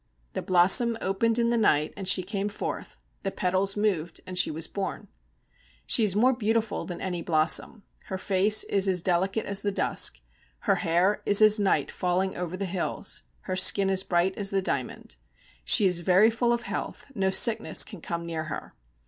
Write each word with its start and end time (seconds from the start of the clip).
The 0.33 0.41
blossom 0.41 0.97
opened 0.99 1.37
in 1.37 1.51
the 1.51 1.59
night, 1.59 1.93
and 1.95 2.07
she 2.07 2.23
came 2.23 2.49
forth; 2.49 2.97
the 3.21 3.29
petals 3.29 3.77
moved, 3.77 4.19
and 4.25 4.35
she 4.35 4.49
was 4.49 4.65
born. 4.67 5.09
She 5.85 6.03
is 6.03 6.15
more 6.15 6.33
beautiful 6.33 6.85
than 6.85 6.99
any 6.99 7.21
blossom; 7.21 7.83
her 8.05 8.17
face 8.17 8.63
is 8.63 8.87
as 8.87 9.03
delicate 9.03 9.45
as 9.45 9.61
the 9.61 9.71
dusk; 9.71 10.19
her 10.61 10.77
hair 10.77 11.21
is 11.27 11.39
as 11.39 11.59
night 11.59 11.91
falling 11.91 12.35
over 12.35 12.57
the 12.57 12.65
hills; 12.65 13.21
her 13.41 13.55
skin 13.55 13.91
is 13.91 13.99
as 13.99 14.03
bright 14.05 14.35
as 14.39 14.49
the 14.49 14.59
diamond. 14.59 15.17
She 15.63 15.85
is 15.85 15.99
very 15.99 16.31
full 16.31 16.51
of 16.51 16.63
health, 16.63 17.05
no 17.13 17.29
sickness 17.29 17.85
can 17.85 18.01
come 18.01 18.25
near 18.25 18.45
her. 18.45 18.73